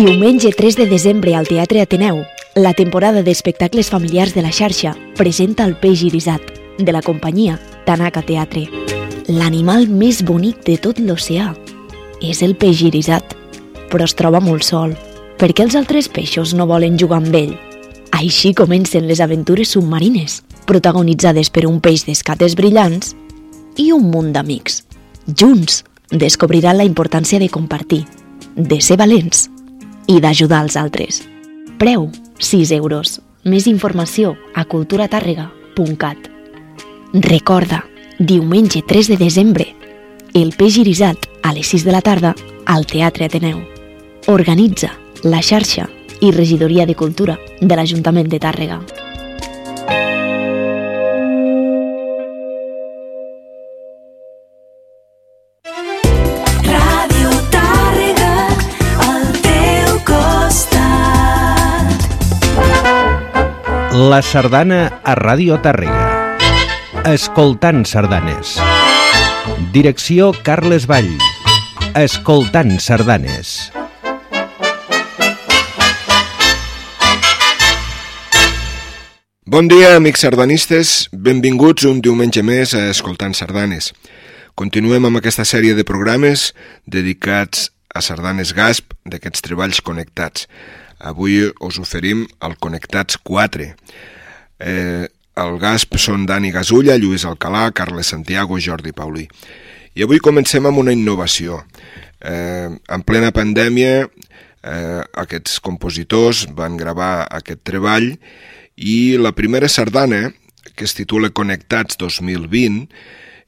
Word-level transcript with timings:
Diumenge 0.00 0.50
3 0.56 0.76
de 0.76 0.86
desembre 0.86 1.34
al 1.36 1.46
Teatre 1.46 1.82
Ateneu, 1.82 2.22
la 2.54 2.72
temporada 2.72 3.20
d'espectacles 3.20 3.90
familiars 3.92 4.32
de 4.32 4.40
la 4.40 4.48
xarxa 4.48 4.94
presenta 5.18 5.66
el 5.68 5.74
peix 5.76 6.00
irisat, 6.06 6.40
de 6.78 6.94
la 6.96 7.02
companyia 7.04 7.58
Tanaka 7.84 8.22
Teatre. 8.24 8.62
L'animal 9.28 9.90
més 9.92 10.22
bonic 10.24 10.62
de 10.64 10.78
tot 10.80 11.02
l'oceà 11.04 11.50
és 12.24 12.40
el 12.40 12.56
peix 12.56 12.80
irisat, 12.88 13.36
però 13.92 14.08
es 14.08 14.16
troba 14.16 14.40
molt 14.40 14.64
sol. 14.64 14.96
Per 15.36 15.52
què 15.52 15.68
els 15.68 15.76
altres 15.76 16.08
peixos 16.08 16.56
no 16.56 16.64
volen 16.64 16.96
jugar 16.96 17.20
amb 17.20 17.36
ell? 17.36 17.52
Així 18.16 18.54
comencen 18.56 19.04
les 19.04 19.20
aventures 19.20 19.76
submarines, 19.76 20.40
protagonitzades 20.64 21.52
per 21.52 21.68
un 21.68 21.76
peix 21.84 22.08
d'escates 22.08 22.56
brillants 22.56 23.12
i 23.76 23.92
un 23.92 24.08
munt 24.08 24.32
d'amics. 24.32 24.80
Junts 25.28 25.84
descobriran 26.08 26.80
la 26.80 26.88
importància 26.88 27.36
de 27.38 27.52
compartir, 27.52 28.06
de 28.56 28.80
ser 28.80 28.96
valents 28.96 29.50
i 30.10 30.18
d'ajudar 30.18 30.64
els 30.66 30.76
altres. 30.76 31.22
Preu 31.78 32.08
6 32.42 32.72
euros. 32.76 33.20
Més 33.44 33.66
informació 33.70 34.34
a 34.54 34.66
culturatàrrega.cat. 34.68 36.26
Recorda, 37.14 37.84
diumenge 38.18 38.82
3 38.86 39.14
de 39.14 39.16
desembre, 39.16 39.66
el 40.34 40.52
peix 40.58 40.76
irisat 40.82 41.30
a 41.42 41.54
les 41.54 41.70
6 41.72 41.86
de 41.86 41.94
la 41.94 42.02
tarda 42.04 42.34
al 42.66 42.86
Teatre 42.86 43.30
Ateneu. 43.30 43.62
Organitza 44.28 44.92
la 45.24 45.40
xarxa 45.42 45.88
i 46.20 46.30
regidoria 46.36 46.86
de 46.86 46.94
cultura 46.94 47.38
de 47.60 47.76
l'Ajuntament 47.76 48.28
de 48.28 48.42
Tàrrega. 48.42 48.82
La 64.10 64.22
sardana 64.26 64.78
a 65.06 65.12
Ràdio 65.14 65.60
Tàrrega. 65.62 66.06
Escoltant 67.06 67.84
sardanes. 67.86 68.56
Direcció 69.70 70.32
Carles 70.42 70.88
Vall. 70.90 71.12
Escoltant 72.00 72.72
sardanes. 72.82 73.52
Bon 79.46 79.70
dia, 79.70 79.94
amics 80.00 80.26
sardanistes. 80.26 80.96
Benvinguts 81.14 81.86
un 81.86 82.02
diumenge 82.02 82.42
més 82.42 82.74
a 82.74 82.88
Escoltant 82.90 83.36
Sardanes. 83.38 83.92
Continuem 84.58 85.06
amb 85.06 85.22
aquesta 85.22 85.46
sèrie 85.46 85.78
de 85.78 85.86
programes 85.86 86.50
dedicats 86.82 87.68
a 87.94 88.02
sardanes 88.02 88.56
GASP 88.58 88.90
d'aquests 89.06 89.46
treballs 89.46 89.84
connectats. 89.86 90.48
Avui 91.00 91.46
us 91.64 91.78
oferim 91.80 92.26
el 92.44 92.56
Connectats 92.60 93.16
4. 93.24 93.70
Eh, 94.60 95.08
el 95.40 95.56
GASP 95.62 95.96
són 95.96 96.26
Dani 96.28 96.50
Gasulla, 96.52 96.98
Lluís 97.00 97.24
Alcalà, 97.24 97.70
Carles 97.72 98.10
Santiago 98.12 98.58
i 98.58 98.64
Jordi 98.66 98.92
Paulí. 98.92 99.24
I 99.96 100.04
avui 100.04 100.20
comencem 100.22 100.66
amb 100.68 100.82
una 100.82 100.92
innovació. 100.92 101.62
Eh, 102.20 102.68
en 102.68 103.02
plena 103.08 103.32
pandèmia, 103.32 104.04
eh, 104.04 105.00
aquests 105.24 105.58
compositors 105.64 106.44
van 106.52 106.76
gravar 106.76 107.26
aquest 107.30 107.64
treball 107.64 108.12
i 108.76 109.16
la 109.16 109.32
primera 109.32 109.68
sardana, 109.68 110.34
que 110.76 110.84
es 110.84 110.94
titula 110.94 111.32
Connectats 111.32 111.96
2020, 111.96 112.88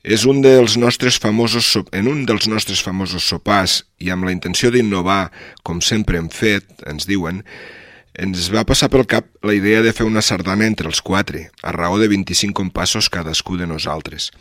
és 0.02 0.24
un 0.26 0.42
dels 0.42 0.76
nostres 0.76 1.18
famosos, 1.22 1.76
en 1.94 2.08
un 2.10 2.24
dels 2.26 2.48
nostres 2.50 2.82
famosos 2.82 3.28
sopars 3.30 3.82
i 4.02 4.10
amb 4.10 4.26
la 4.26 4.34
intenció 4.34 4.72
d'innovar, 4.74 5.30
com 5.62 5.80
sempre 5.80 6.18
hem 6.18 6.28
fet, 6.28 6.66
ens 6.90 7.06
diuen, 7.06 7.42
ens 8.18 8.50
va 8.52 8.66
passar 8.68 8.90
pel 8.92 9.06
cap 9.08 9.28
la 9.46 9.54
idea 9.54 9.80
de 9.80 9.92
fer 9.94 10.04
una 10.04 10.20
sardana 10.20 10.66
entre 10.66 10.90
els 10.90 11.00
quatre, 11.00 11.46
a 11.62 11.72
raó 11.72 12.00
de 12.02 12.10
25 12.10 12.52
compassos 12.52 13.08
cadascú 13.08 13.56
de 13.56 13.66
nosaltres. 13.70 14.32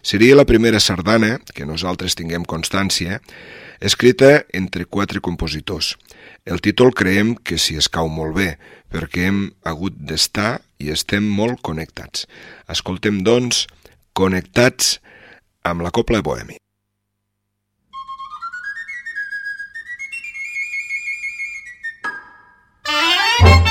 Seria 0.00 0.38
la 0.38 0.46
primera 0.46 0.80
sardana, 0.80 1.40
que 1.52 1.66
nosaltres 1.66 2.14
tinguem 2.14 2.46
constància, 2.46 3.18
escrita 3.80 4.46
entre 4.54 4.86
quatre 4.86 5.20
compositors. 5.20 5.96
El 6.46 6.62
títol 6.62 6.94
creiem 6.94 7.34
que 7.34 7.58
s'hi 7.58 7.76
escau 7.76 8.08
molt 8.08 8.38
bé, 8.38 8.52
perquè 8.88 9.26
hem 9.28 9.42
hagut 9.66 9.98
d'estar 9.98 10.62
i 10.78 10.94
estem 10.94 11.26
molt 11.26 11.60
connectats. 11.66 12.24
Escoltem, 12.70 13.20
doncs, 13.26 13.66
Connectats 14.18 14.96
amb 15.64 15.82
la 15.82 15.90
Copla 15.90 16.22
Bohemi. 16.22 16.56
Connectats 23.38 23.67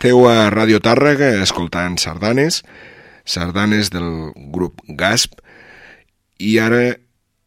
Esteu 0.00 0.22
a 0.24 0.48
Ràdio 0.48 0.78
Tàrrega 0.80 1.26
escoltant 1.44 1.98
sardanes, 2.00 2.62
sardanes 3.28 3.90
del 3.92 4.30
grup 4.48 4.78
Gasp, 4.96 5.34
i 6.40 6.54
ara 6.56 6.94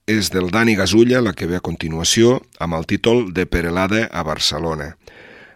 és 0.05 0.27
del 0.29 0.51
Dani 0.53 0.75
Gasulla, 0.77 1.23
la 1.25 1.31
que 1.33 1.47
ve 1.50 1.57
a 1.57 1.63
continuació, 1.65 2.35
amb 2.61 2.77
el 2.77 2.85
títol 2.85 3.23
de 3.33 3.47
Perelada 3.50 4.03
a 4.05 4.21
Barcelona. 4.21 4.91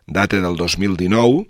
Data 0.08 0.40
del 0.42 0.58
2019 0.58 1.46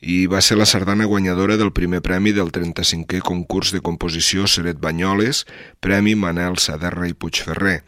i 0.00 0.16
va 0.32 0.40
ser 0.40 0.56
la 0.56 0.64
sardana 0.64 1.04
guanyadora 1.04 1.58
del 1.60 1.74
primer 1.76 2.00
premi 2.00 2.32
del 2.32 2.48
35è 2.48 3.20
concurs 3.20 3.74
de 3.76 3.82
composició 3.84 4.48
Seret 4.48 4.80
Banyoles, 4.80 5.42
Premi 5.76 6.14
Manel 6.16 6.56
Saderra 6.56 7.04
i 7.04 7.12
Puigferrer, 7.12 7.82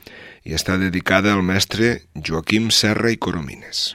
i 0.45 0.53
està 0.53 0.77
dedicada 0.77 1.33
al 1.33 1.41
mestre 1.41 2.03
Joaquim 2.21 2.69
Serra 2.69 3.09
i 3.09 3.17
Coromines. 3.17 3.95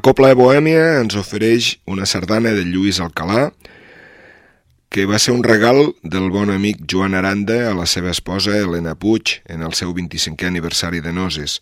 Copla 0.00 0.30
de 0.30 0.36
Bohèmia 0.38 1.00
ens 1.02 1.16
ofereix 1.18 1.74
una 1.90 2.06
sardana 2.08 2.54
de 2.56 2.62
Lluís 2.64 3.00
Alcalà, 3.04 3.50
que 4.88 5.04
va 5.06 5.18
ser 5.20 5.34
un 5.36 5.42
regal 5.44 5.90
del 6.02 6.30
bon 6.32 6.48
amic 6.54 6.86
Joan 6.88 7.16
Aranda 7.18 7.58
a 7.68 7.74
la 7.76 7.84
seva 7.90 8.08
esposa 8.14 8.56
Helena 8.56 8.94
Puig 8.96 9.36
en 9.52 9.60
el 9.66 9.76
seu 9.76 9.92
25è 9.96 10.48
aniversari 10.48 11.02
de 11.04 11.12
Noses. 11.12 11.58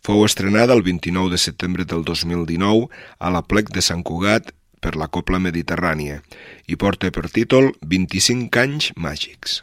Fou 0.00 0.24
estrenada 0.24 0.72
el 0.72 0.82
29 0.86 1.34
de 1.34 1.40
setembre 1.42 1.84
del 1.84 2.06
2019 2.08 2.88
a 3.18 3.34
la 3.34 3.44
plec 3.44 3.74
de 3.76 3.84
Sant 3.84 4.00
Cugat 4.02 4.54
per 4.80 4.96
la 4.96 5.10
Copla 5.12 5.42
Mediterrània 5.42 6.22
i 6.66 6.80
porta 6.80 7.12
per 7.12 7.28
títol 7.28 7.74
25 7.82 8.64
anys 8.64 8.90
màgics. 8.96 9.60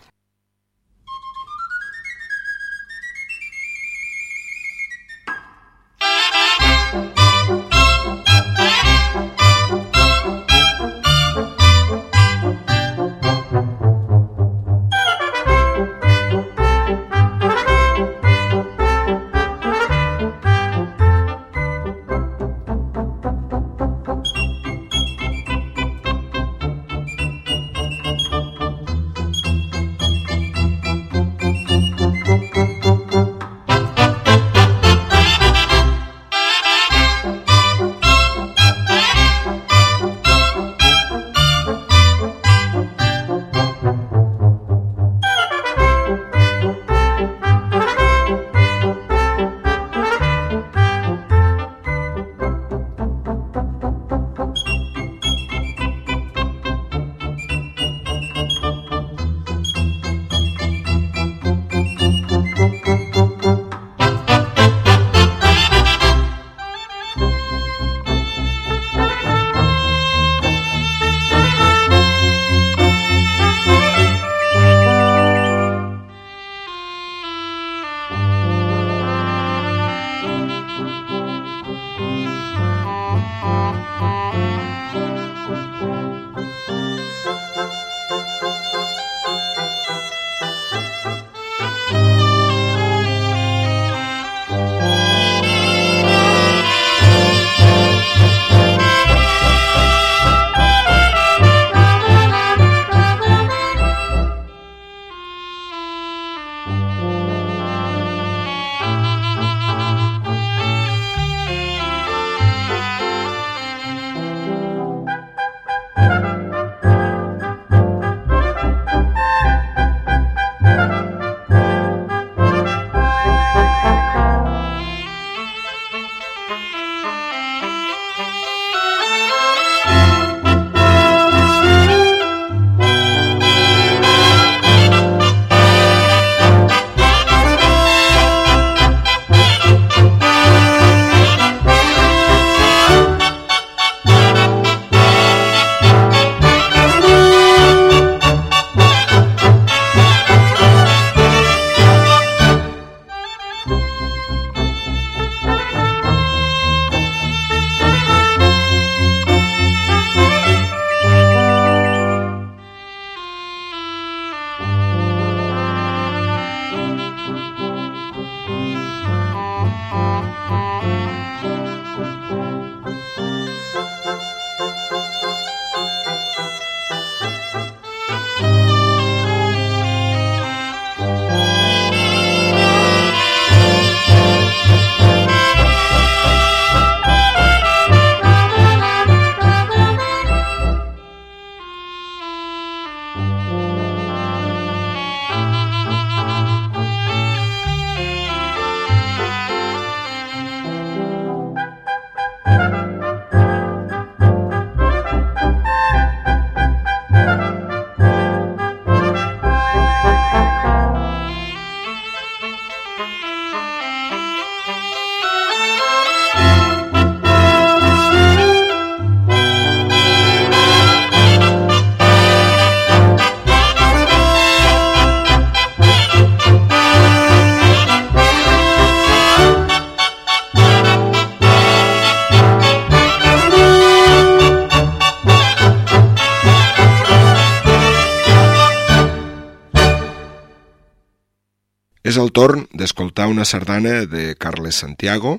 És 242.10 242.18
el 242.18 242.32
torn 242.34 242.64
d'escoltar 242.74 243.28
una 243.30 243.44
sardana 243.46 244.08
de 244.10 244.34
Carles 244.34 244.80
Santiago 244.82 245.36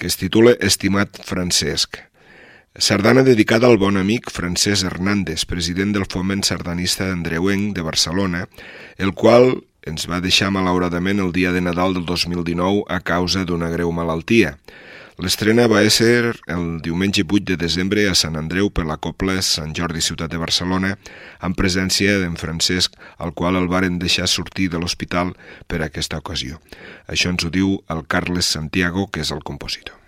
que 0.00 0.08
es 0.08 0.16
titula 0.18 0.56
Estimat 0.58 1.20
Francesc. 1.22 2.00
Sardana 2.74 3.22
dedicada 3.22 3.68
al 3.70 3.78
bon 3.78 4.00
amic 4.00 4.32
Francesc 4.34 4.88
Hernández, 4.88 5.44
president 5.46 5.94
del 5.94 6.08
foment 6.10 6.42
sardanista 6.42 7.12
andreuenc 7.12 7.76
de 7.76 7.86
Barcelona, 7.86 8.48
el 8.98 9.14
qual 9.14 9.60
ens 9.86 10.08
va 10.10 10.18
deixar 10.24 10.50
malauradament 10.50 11.22
el 11.22 11.30
dia 11.30 11.54
de 11.54 11.62
Nadal 11.62 11.94
del 11.94 12.06
2019 12.08 12.88
a 12.90 12.98
causa 12.98 13.44
d'una 13.46 13.70
greu 13.70 13.94
malaltia. 13.94 14.56
L'estrena 15.18 15.64
va 15.66 15.80
ser 15.90 16.36
el 16.54 16.66
diumenge 16.78 17.24
8 17.24 17.42
de 17.50 17.56
desembre 17.58 18.04
a 18.06 18.14
Sant 18.14 18.38
Andreu 18.38 18.68
per 18.70 18.84
la 18.86 19.00
Copla 19.02 19.40
Sant 19.42 19.72
Jordi 19.74 19.98
Ciutat 19.98 20.30
de 20.30 20.38
Barcelona 20.38 20.92
amb 21.42 21.58
presència 21.58 22.20
d'en 22.22 22.38
Francesc, 22.38 22.94
al 23.18 23.34
qual 23.34 23.58
el 23.58 23.66
varen 23.66 23.98
deixar 23.98 24.30
sortir 24.30 24.68
de 24.70 24.78
l'hospital 24.78 25.34
per 25.66 25.82
aquesta 25.82 26.22
ocasió. 26.22 26.62
Això 27.10 27.34
ens 27.34 27.42
ho 27.42 27.50
diu 27.50 27.80
el 27.90 28.06
Carles 28.06 28.46
Santiago, 28.46 29.08
que 29.10 29.26
és 29.26 29.34
el 29.34 29.42
compositor. 29.42 29.98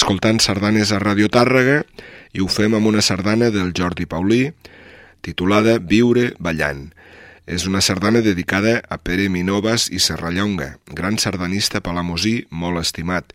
Escoltant 0.00 0.38
sardanes 0.40 0.94
a 0.96 0.98
Radio 0.98 1.28
Tàrrega 1.28 1.82
i 2.32 2.40
ho 2.40 2.46
fem 2.48 2.72
amb 2.72 2.88
una 2.88 3.02
sardana 3.04 3.50
del 3.52 3.74
Jordi 3.76 4.06
Paulí 4.08 4.46
titulada 5.20 5.74
Viure 5.76 6.30
ballant. 6.40 6.86
És 7.44 7.66
una 7.68 7.82
sardana 7.84 8.22
dedicada 8.24 8.78
a 8.88 8.96
Pere 8.96 9.26
Minovas 9.28 9.90
i 9.92 10.00
Serrallonga, 10.00 10.70
gran 10.96 11.20
sardanista 11.20 11.82
palamosí 11.84 12.46
molt 12.48 12.80
estimat. 12.80 13.34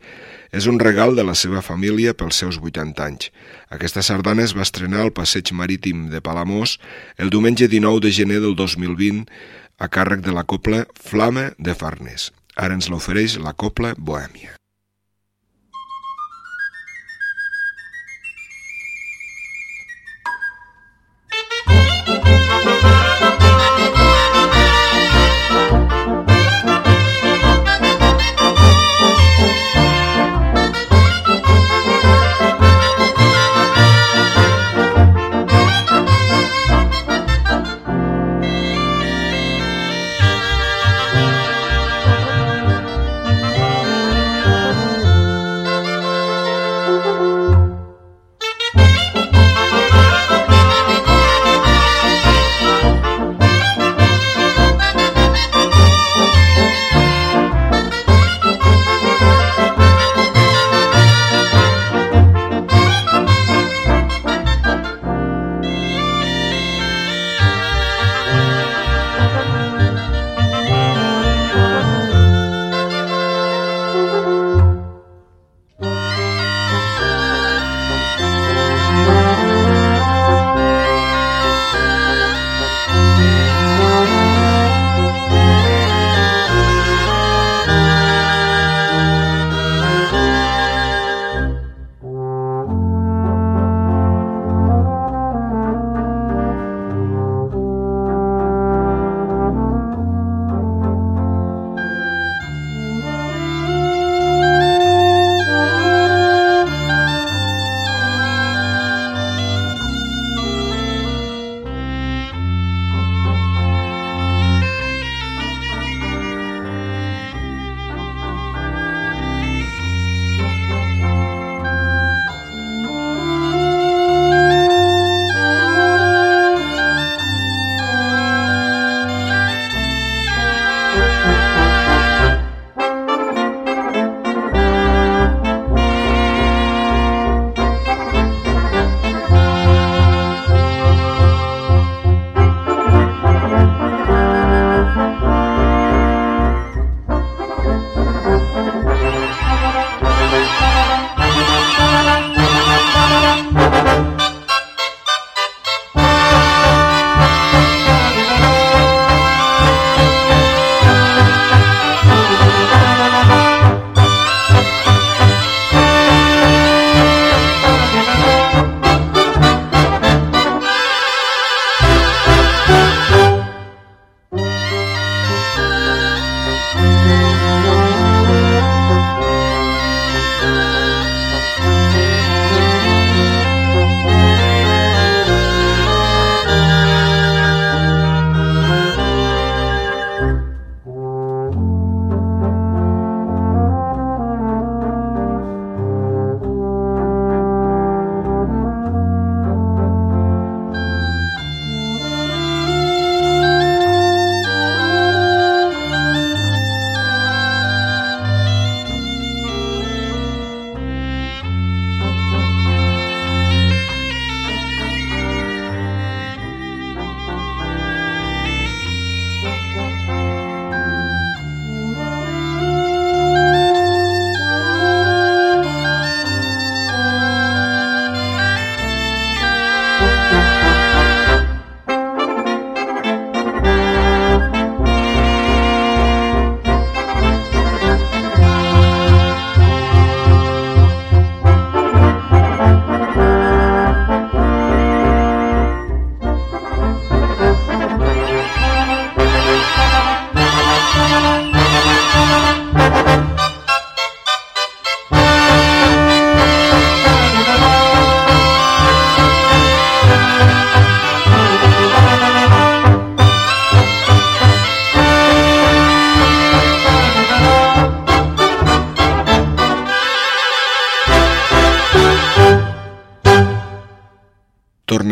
És 0.49 0.65
un 0.65 0.81
regal 0.81 1.13
de 1.13 1.27
la 1.27 1.37
seva 1.37 1.61
família 1.61 2.15
pels 2.17 2.41
seus 2.41 2.57
80 2.57 3.05
anys. 3.05 3.29
Aquesta 3.69 4.01
sardana 4.01 4.41
es 4.41 4.57
va 4.57 4.65
estrenar 4.65 5.05
al 5.05 5.13
Passeig 5.13 5.53
Marítim 5.53 6.09
de 6.09 6.23
Palamós 6.25 6.79
el 7.21 7.29
diumenge 7.29 7.69
19 7.69 8.07
de 8.07 8.15
gener 8.23 8.41
del 8.41 8.57
2020 8.57 9.29
a 9.77 9.91
càrrec 9.91 10.25
de 10.25 10.33
la 10.33 10.47
copla 10.49 10.87
Flama 10.97 11.51
de 11.59 11.77
Farnes. 11.77 12.31
Ara 12.57 12.73
ens 12.73 12.89
l'ofereix 12.89 13.37
la 13.37 13.53
copla 13.53 13.93
Bohèmia. 13.99 14.55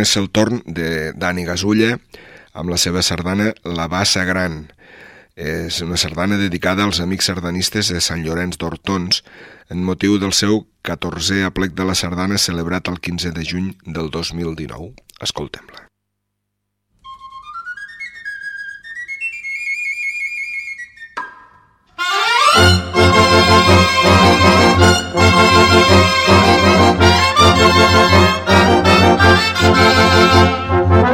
és 0.04 0.18
el 0.20 0.30
torn 0.36 0.62
de 0.68 1.12
Dani 1.16 1.46
Gasulla 1.48 1.96
amb 2.54 2.72
la 2.74 2.78
seva 2.82 3.02
sardana 3.06 3.52
La 3.64 3.88
Bassa 3.92 4.26
Gran. 4.28 4.66
És 5.34 5.80
una 5.82 5.98
sardana 5.98 6.38
dedicada 6.38 6.86
als 6.86 7.00
amics 7.02 7.32
sardanistes 7.32 7.90
de 7.90 8.02
Sant 8.04 8.22
Llorenç 8.26 8.60
d'Hortons 8.62 9.24
en 9.74 9.82
motiu 9.88 10.20
del 10.22 10.36
seu 10.38 10.66
14è 10.86 11.48
aplec 11.48 11.74
de 11.80 11.88
la 11.88 11.96
sardana 11.98 12.38
celebrat 12.38 12.92
el 12.92 13.00
15 13.00 13.34
de 13.34 13.48
juny 13.48 13.72
del 13.88 14.12
2019. 14.14 14.94
Escoltem-la. 15.24 15.88
Thank 27.84 28.38
you. 28.38 28.43
Thank 29.16 31.08
you. 31.08 31.13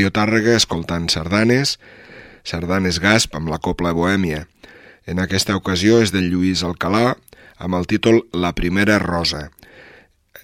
Radio 0.00 0.14
Tàrrega 0.16 0.54
escoltant 0.56 1.10
sardanes, 1.12 1.74
sardanes 2.40 2.96
Gasp 3.04 3.34
amb 3.36 3.50
la 3.52 3.58
Copla 3.60 3.90
Bohèmia. 3.92 4.46
En 5.04 5.20
aquesta 5.20 5.52
ocasió 5.58 5.98
és 6.00 6.08
del 6.08 6.30
Lluís 6.32 6.62
Alcalà 6.64 7.18
amb 7.60 7.76
el 7.76 7.84
títol 7.84 8.22
La 8.32 8.54
primera 8.56 8.96
rosa. 8.96 9.50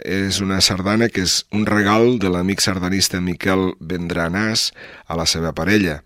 És 0.04 0.42
una 0.44 0.60
sardana 0.60 1.08
que 1.08 1.24
és 1.24 1.38
un 1.56 1.64
regal 1.64 2.18
de 2.20 2.28
l'amic 2.28 2.60
sardanista 2.60 3.22
Miquel 3.24 3.70
Vendranàs 3.80 4.68
a 5.08 5.16
la 5.16 5.24
seva 5.24 5.56
parella 5.56 6.02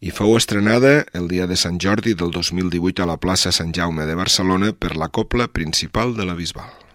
i 0.00 0.08
fou 0.08 0.38
estrenada 0.40 1.04
el 1.12 1.28
dia 1.28 1.44
de 1.44 1.60
Sant 1.60 1.76
Jordi 1.76 2.16
del 2.16 2.32
2018 2.32 3.04
a 3.04 3.12
la 3.12 3.20
plaça 3.20 3.52
Sant 3.52 3.76
Jaume 3.76 4.08
de 4.08 4.16
Barcelona 4.16 4.72
per 4.72 4.96
la 4.96 5.12
Copla 5.12 5.52
Principal 5.52 6.16
de 6.16 6.24
la 6.24 6.40
Bisbal. 6.40 6.87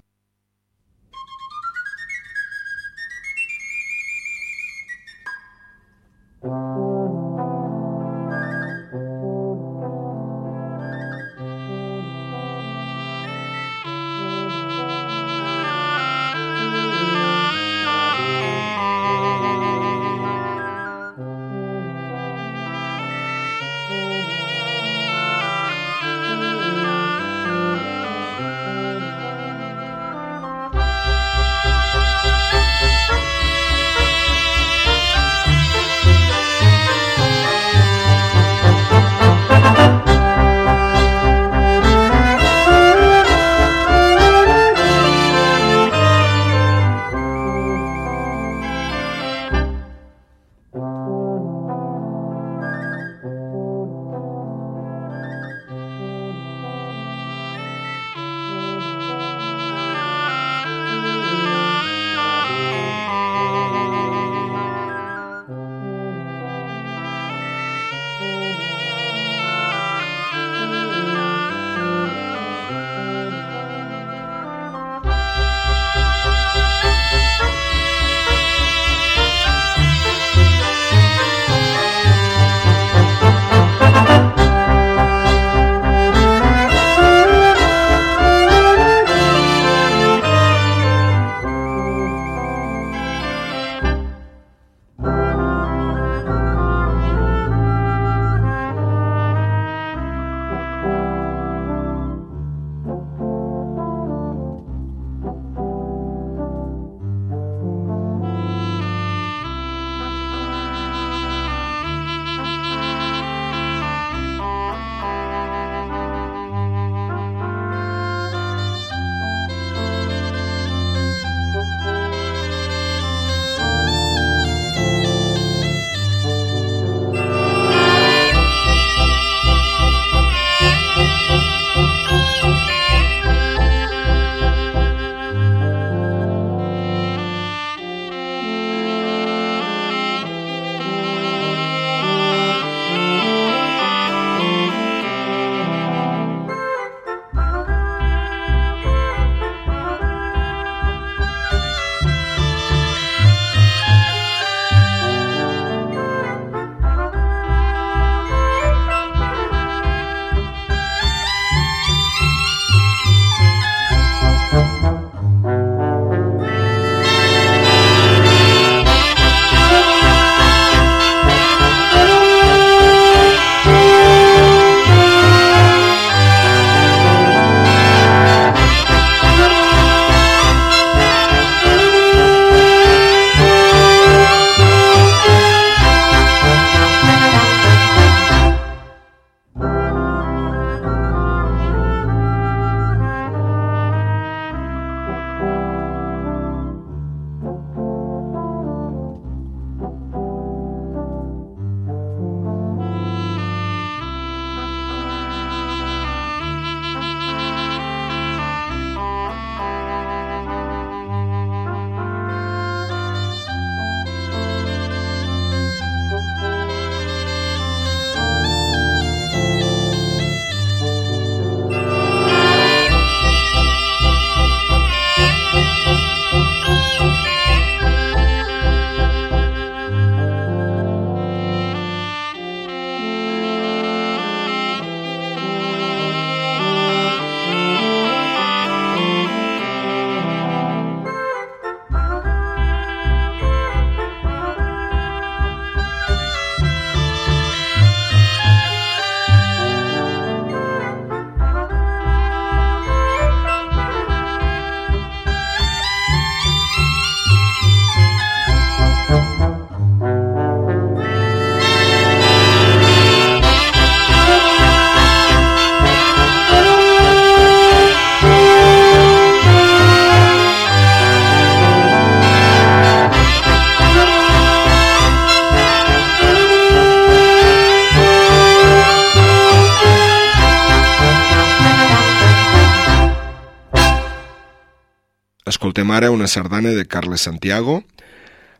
Escoltem 285.74 285.90
ara 285.90 286.12
una 286.12 286.28
sardana 286.28 286.70
de 286.70 286.86
Carles 286.86 287.22
Santiago, 287.22 287.84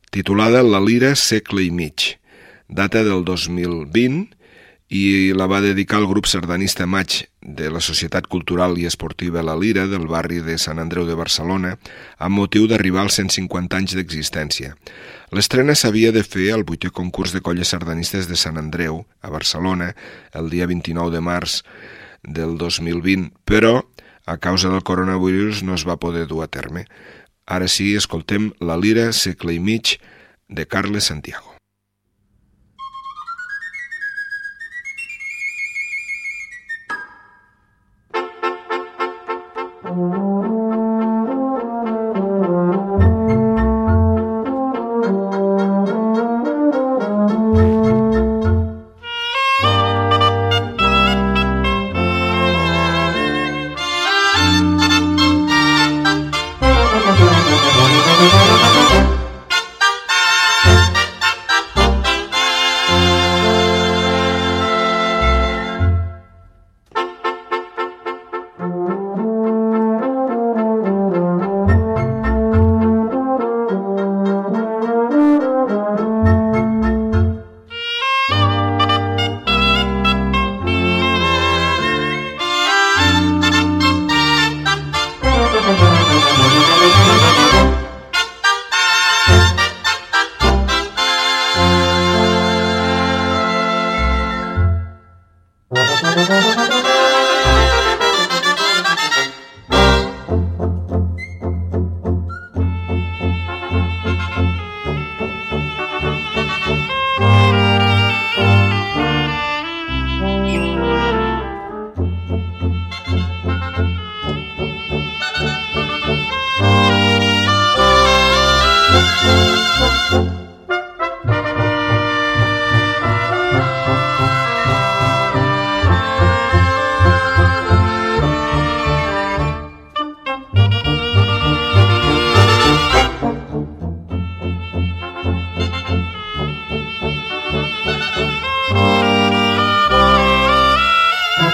titulada 0.10 0.64
La 0.64 0.80
Lira 0.82 1.12
segle 1.14 1.62
i 1.62 1.70
mig, 1.70 2.18
data 2.68 3.04
del 3.06 3.22
2020 3.24 4.34
i 4.90 5.30
la 5.38 5.46
va 5.46 5.60
dedicar 5.62 6.00
al 6.00 6.08
grup 6.10 6.26
sardanista 6.26 6.88
Maig 6.90 7.28
de 7.38 7.70
la 7.70 7.84
Societat 7.86 8.26
Cultural 8.26 8.80
i 8.82 8.88
Esportiva 8.90 9.46
La 9.46 9.54
Lira 9.54 9.86
del 9.86 10.08
barri 10.10 10.42
de 10.42 10.58
Sant 10.58 10.82
Andreu 10.82 11.06
de 11.06 11.14
Barcelona 11.14 11.76
amb 12.18 12.34
motiu 12.34 12.66
d'arribar 12.66 13.06
als 13.06 13.22
150 13.22 13.78
anys 13.78 13.94
d'existència. 13.94 14.74
L'estrena 15.30 15.78
s'havia 15.78 16.10
de 16.10 16.26
fer 16.26 16.50
al 16.56 16.66
vuitè 16.66 16.90
concurs 16.90 17.38
de 17.38 17.46
colles 17.46 17.78
sardanistes 17.78 18.26
de 18.26 18.42
Sant 18.42 18.58
Andreu, 18.58 19.04
a 19.22 19.30
Barcelona, 19.30 19.94
el 20.34 20.50
dia 20.50 20.66
29 20.66 21.14
de 21.14 21.22
març 21.22 21.62
del 22.26 22.58
2020, 22.58 23.30
però 23.46 23.84
a 24.26 24.38
causa 24.38 24.70
del 24.70 24.84
coronavirus 24.84 25.64
no 25.64 25.76
es 25.76 25.88
va 25.88 26.00
poder 26.00 26.28
dur 26.28 26.44
a 26.44 26.48
terme. 26.48 26.86
Ara 27.46 27.68
sí, 27.68 27.94
escoltem 27.96 28.52
la 28.60 28.78
lira 28.80 29.12
segle 29.12 29.58
i 29.58 29.60
mig 29.60 29.98
de 30.48 30.68
Carles 30.68 31.12
Santiago. 31.12 31.53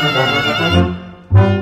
Música 0.01 1.58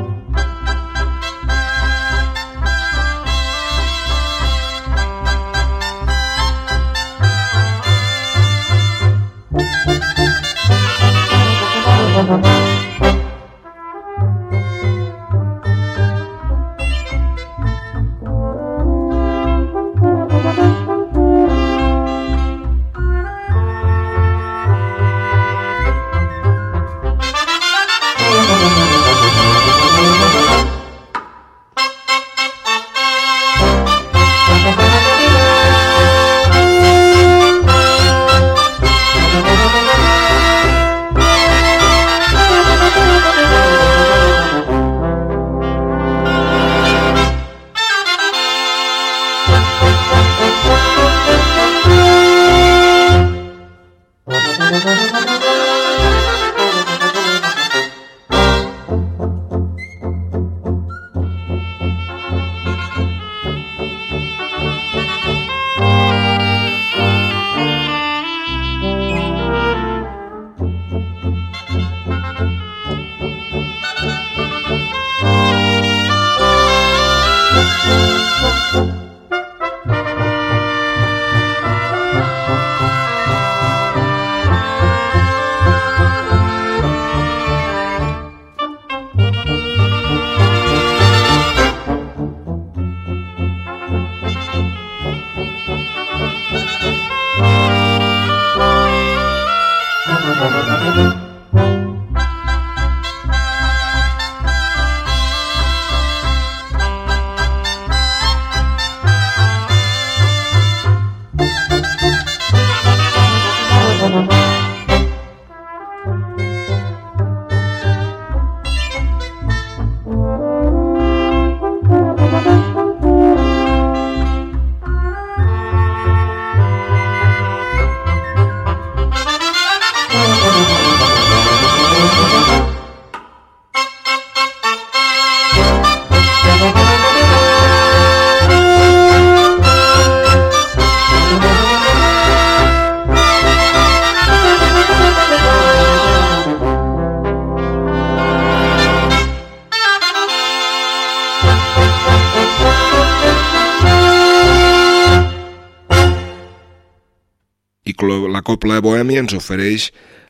Copla 158.78 158.92
Bohèmia 158.94 159.24
ens 159.24 159.34
ofereix 159.34 159.88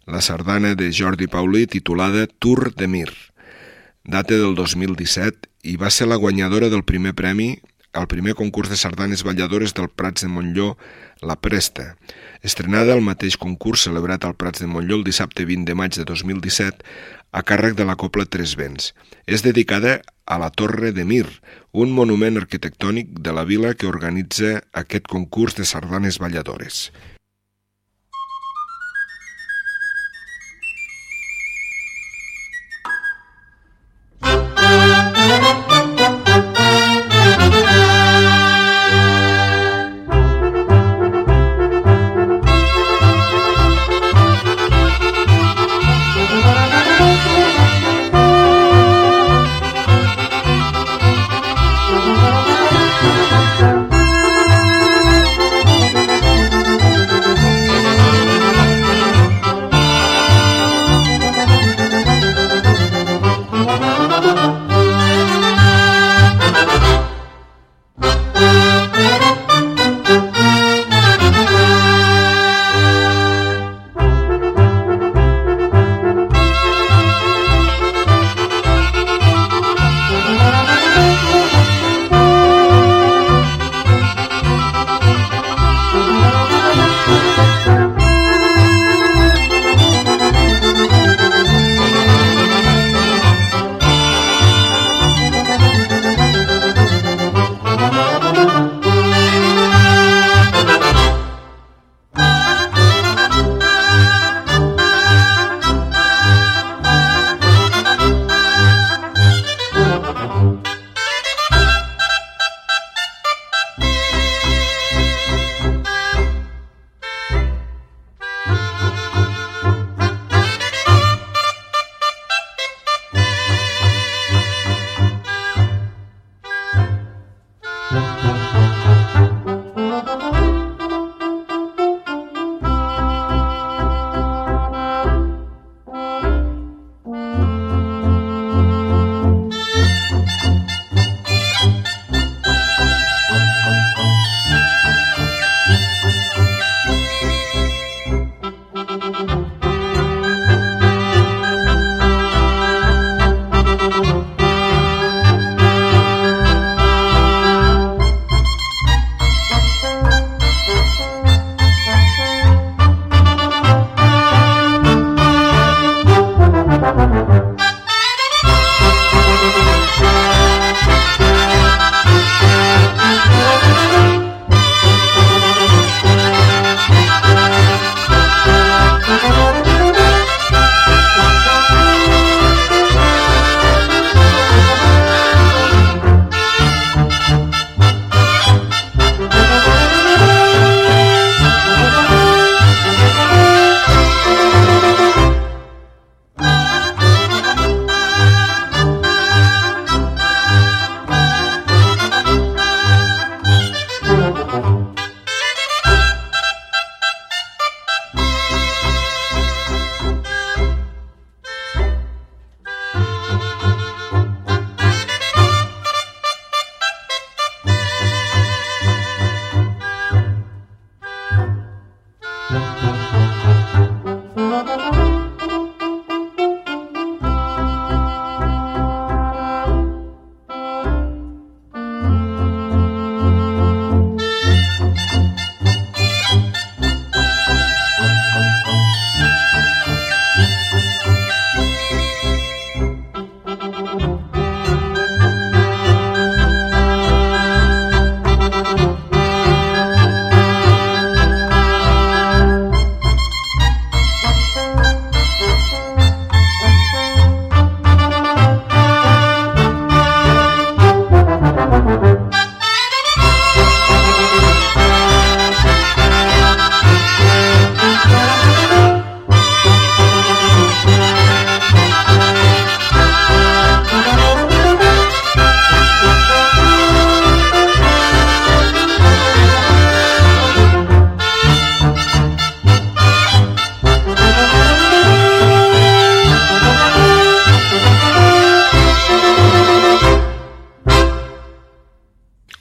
la 0.07 0.21
sardana 0.23 0.69
de 0.79 0.85
Jordi 0.95 1.25
Paulí 1.27 1.65
titulada 1.67 2.29
Tour 2.39 2.69
de 2.71 2.87
Mir. 2.87 3.09
Data 4.07 4.37
del 4.39 4.53
2017 4.55 5.49
i 5.67 5.73
va 5.75 5.89
ser 5.91 6.07
la 6.07 6.15
guanyadora 6.15 6.69
del 6.71 6.85
primer 6.87 7.11
premi 7.11 7.57
al 7.91 8.07
primer 8.07 8.37
concurs 8.39 8.71
de 8.71 8.77
sardanes 8.79 9.25
balladores 9.27 9.73
del 9.75 9.89
Prats 9.89 10.23
de 10.23 10.29
Montlló, 10.31 10.77
La 11.19 11.35
Presta, 11.35 11.97
estrenada 12.39 12.93
al 12.95 13.03
mateix 13.03 13.35
concurs 13.35 13.83
celebrat 13.89 14.23
al 14.23 14.37
Prats 14.39 14.63
de 14.63 14.71
Montlló 14.71 15.01
el 15.01 15.03
dissabte 15.03 15.43
20 15.43 15.67
de 15.67 15.75
maig 15.75 15.99
de 15.99 16.07
2017 16.07 16.87
a 17.33 17.43
càrrec 17.43 17.75
de 17.75 17.89
la 17.89 17.97
Copla 17.99 18.29
Tres 18.31 18.55
Vents. 18.55 18.93
És 19.27 19.43
dedicada 19.43 19.99
a 20.23 20.39
la 20.39 20.53
Torre 20.55 20.93
de 20.95 21.03
Mir, 21.03 21.27
un 21.73 21.91
monument 21.91 22.39
arquitectònic 22.39 23.11
de 23.19 23.35
la 23.35 23.43
vila 23.43 23.75
que 23.75 23.91
organitza 23.91 24.61
aquest 24.71 25.11
concurs 25.11 25.59
de 25.59 25.67
sardanes 25.67 26.23
balladores. 26.23 26.87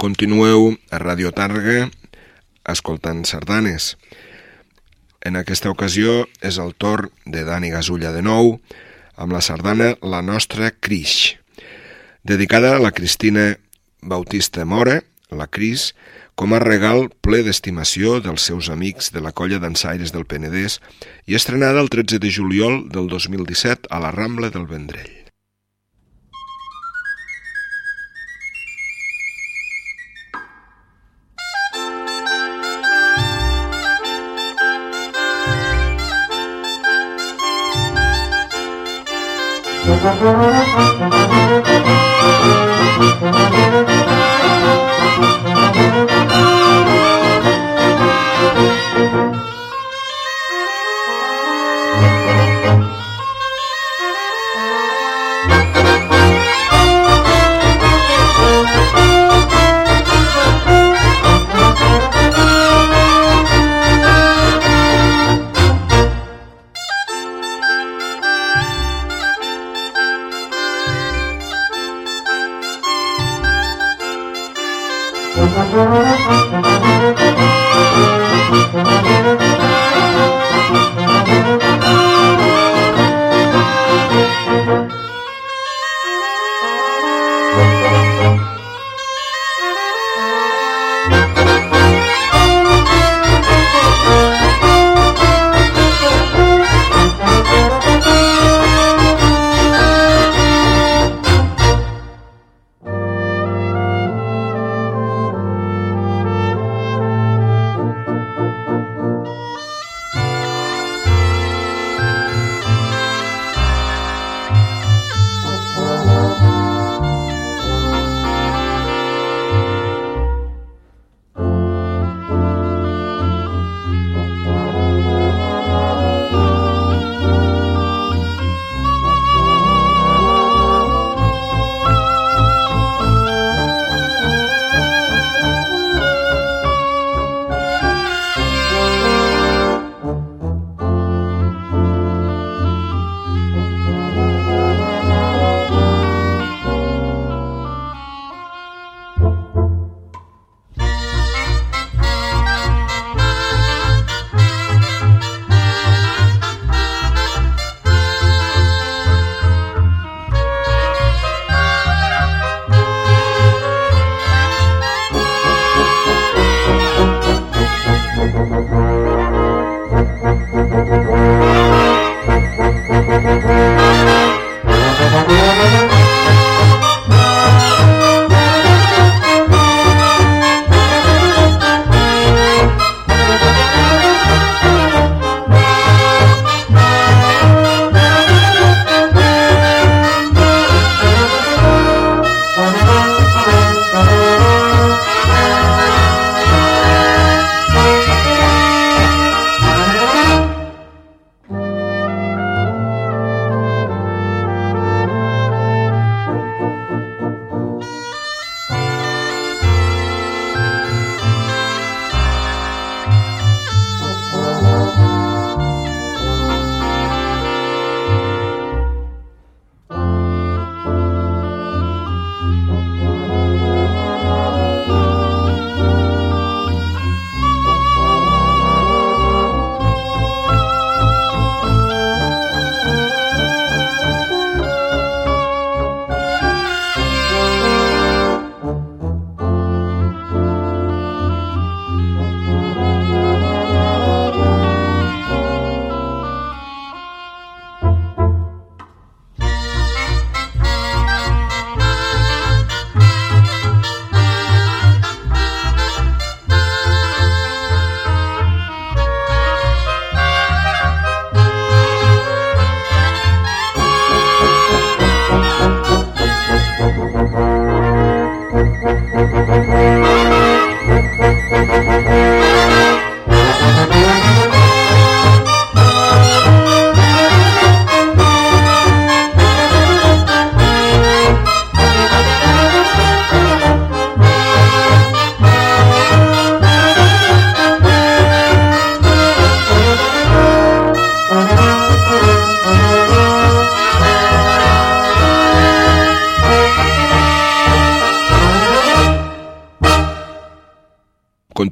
Continueu 0.06 0.76
a 0.94 1.00
Radio 1.02 1.32
Targa 1.34 1.88
escoltant 2.70 3.24
sardanes. 3.26 3.96
En 5.18 5.34
aquesta 5.34 5.72
ocasió 5.72 6.28
és 6.46 6.60
el 6.62 6.76
torn 6.78 7.10
de 7.26 7.42
Dani 7.42 7.72
Gasulla 7.74 8.12
de 8.14 8.22
nou, 8.22 8.52
amb 9.18 9.34
la 9.34 9.42
sardana 9.42 9.96
La 10.06 10.22
nostra 10.22 10.70
Crix, 10.70 11.34
dedicada 12.22 12.76
a 12.76 12.78
la 12.84 12.94
Cristina 12.94 13.48
Bautista 13.98 14.62
Mora, 14.62 15.00
la 15.34 15.50
Cris, 15.50 15.90
com 16.38 16.54
a 16.54 16.62
regal 16.62 17.08
ple 17.18 17.42
d'estimació 17.42 18.20
dels 18.22 18.46
seus 18.46 18.70
amics 18.70 19.10
de 19.10 19.26
la 19.26 19.34
colla 19.34 19.58
d'ensaires 19.58 20.14
del 20.14 20.30
Penedès 20.30 20.78
i 21.26 21.34
estrenada 21.34 21.82
el 21.82 21.90
13 21.90 22.22
de 22.22 22.30
juliol 22.30 22.84
del 22.94 23.10
2017 23.10 23.90
a 23.90 24.04
la 24.06 24.14
Rambla 24.14 24.54
del 24.54 24.70
Vendrell. 24.70 25.25
Thank 39.88 40.84
you. 45.70 45.75
Thank 75.76 76.16
you. 79.40 79.45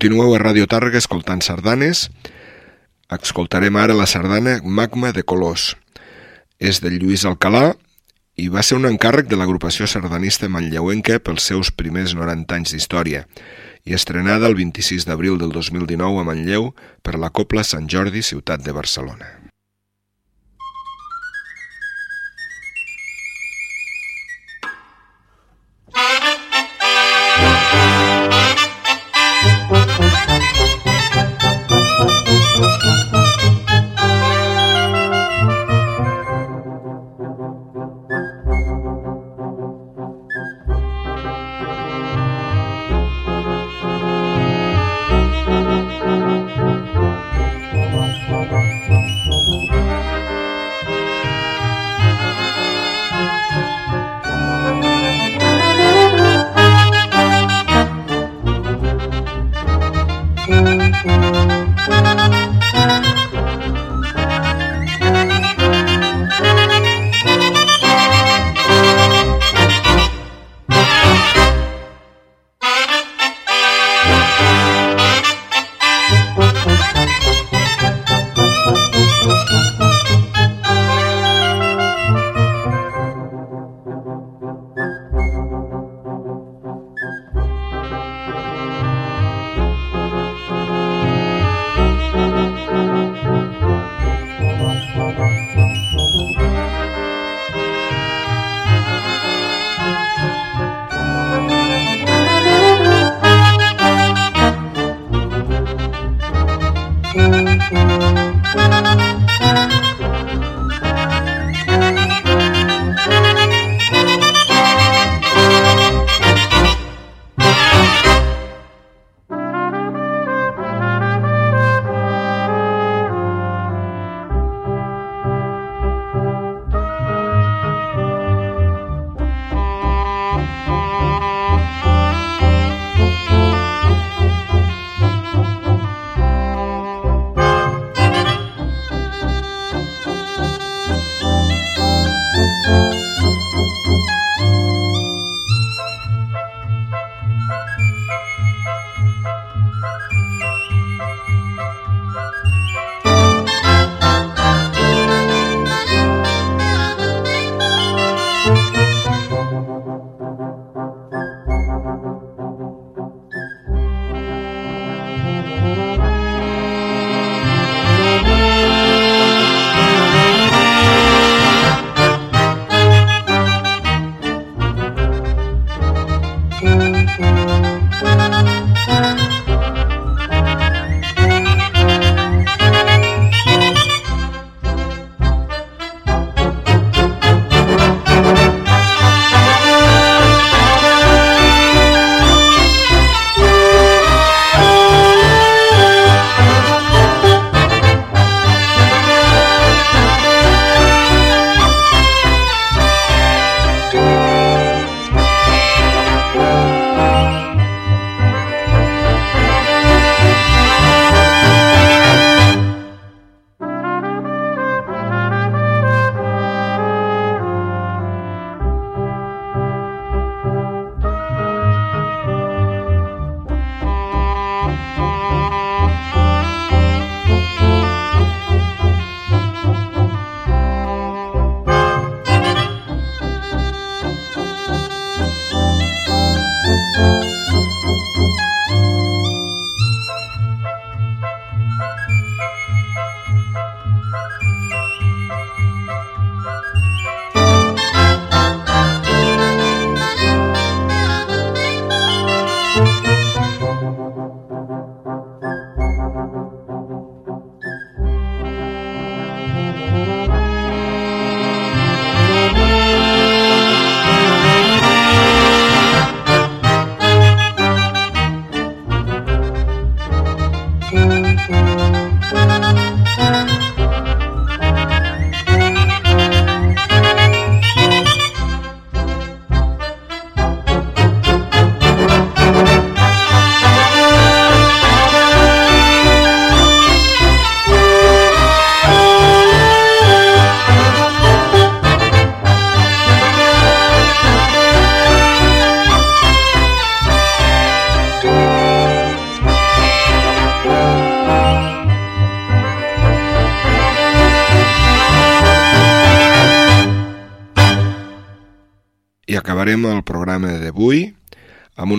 Continueu 0.04 0.34
a 0.36 0.38
Ràdio 0.42 0.66
Tàrrega 0.68 1.00
escoltant 1.00 1.40
sardanes. 1.40 2.10
Escoltarem 3.16 3.78
ara 3.80 3.94
la 3.96 4.04
sardana 4.04 4.58
Magma 4.60 5.14
de 5.16 5.22
Colors. 5.24 5.78
És 6.60 6.82
de 6.84 6.90
Lluís 6.92 7.24
Alcalà 7.24 7.70
i 8.36 8.50
va 8.52 8.60
ser 8.60 8.76
un 8.76 8.84
encàrrec 8.84 9.30
de 9.30 9.38
l'agrupació 9.40 9.88
sardanista 9.88 10.50
manlleuenca 10.52 11.16
pels 11.24 11.48
seus 11.48 11.70
primers 11.72 12.12
90 12.12 12.58
anys 12.58 12.74
d'història 12.76 13.22
i 13.88 13.96
estrenada 13.96 14.52
el 14.52 14.58
26 14.60 15.08
d'abril 15.08 15.40
del 15.40 15.56
2019 15.56 16.20
a 16.20 16.28
Manlleu 16.28 16.74
per 17.00 17.16
la 17.16 17.32
Copla 17.32 17.64
Sant 17.64 17.88
Jordi, 17.88 18.20
ciutat 18.20 18.60
de 18.60 18.76
Barcelona. 18.76 19.43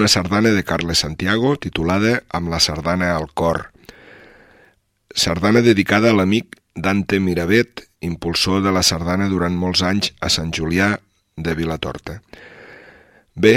Una 0.05 0.09
sardana 0.09 0.51
de 0.51 0.63
Carles 0.63 0.99
Santiago 0.99 1.55
titulada 1.57 2.21
Amb 2.29 2.51
la 2.53 2.59
sardana 2.59 3.15
al 3.15 3.31
cor. 3.33 3.71
Sardana 5.09 5.63
dedicada 5.65 6.11
a 6.11 6.13
l'amic 6.13 6.59
Dante 6.75 7.17
Miravet, 7.19 7.81
impulsor 8.05 8.61
de 8.61 8.69
la 8.69 8.83
sardana 8.85 9.25
durant 9.31 9.57
molts 9.57 9.81
anys 9.81 10.11
a 10.21 10.29
Sant 10.29 10.51
Julià 10.53 10.91
de 11.35 11.55
Vilatorta. 11.57 12.19
Bé, 13.33 13.55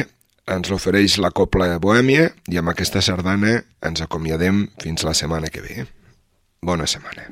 ens 0.49 0.73
l'ofereix 0.73 1.19
la 1.21 1.35
Copla 1.37 1.75
Bohèmia 1.85 2.31
i 2.49 2.57
amb 2.57 2.73
aquesta 2.73 3.05
sardana 3.05 3.59
ens 3.85 4.01
acomiadem 4.01 4.71
fins 4.81 5.05
la 5.05 5.13
setmana 5.13 5.53
que 5.53 5.67
ve. 5.69 5.85
Bona 6.65 6.89
setmana. 6.89 7.29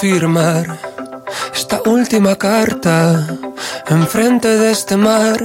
Firmar 0.00 0.78
esta 1.54 1.80
última 1.86 2.36
carta 2.36 3.26
enfrente 3.88 4.48
de 4.48 4.70
este 4.70 4.96
mar, 4.96 5.38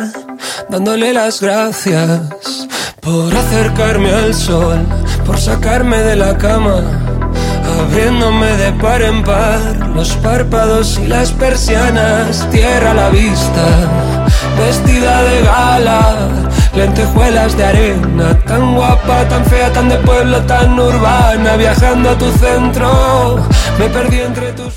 dándole 0.68 1.14
las 1.14 1.40
gracias 1.40 2.68
por 3.00 3.34
acercarme 3.34 4.12
al 4.12 4.34
sol, 4.34 4.86
por 5.26 5.40
sacarme 5.40 5.98
de 6.00 6.18
la 6.18 6.38
cama, 6.38 6.82
abriéndome 7.80 8.58
de 8.58 8.74
par 8.74 9.02
en 9.02 9.24
par 9.24 9.88
los 9.96 10.10
párpados 10.18 11.00
y 11.02 11.08
las 11.08 11.32
persianas, 11.32 12.50
tierra 12.52 12.92
a 12.92 12.94
la 12.94 13.10
vista, 13.10 13.66
vestida 14.58 15.24
de 15.24 15.42
gala, 15.44 16.30
lentejuelas 16.76 17.56
de 17.56 17.64
arena, 17.64 18.38
tan 18.46 18.76
guapa, 18.76 19.28
tan 19.30 19.46
fea, 19.46 19.72
tan 19.72 19.88
de 19.88 19.98
pueblo, 19.98 20.42
tan 20.42 20.78
urbana, 20.78 21.56
viajando 21.56 22.10
a 22.10 22.18
tu 22.18 22.30
centro, 22.34 23.40
me 23.80 23.90
perdí 23.90 24.20
entre 24.22 24.52
tus... 24.54 24.71